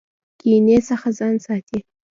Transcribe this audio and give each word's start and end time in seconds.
کینې 0.39 0.77
څخه 0.89 1.07
ځان 1.17 1.35
ساتئ 1.45 1.79